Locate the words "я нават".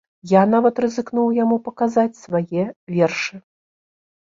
0.29-0.81